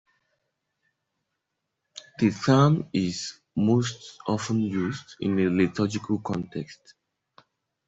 [2.17, 6.95] The term is most often used in a liturgical context.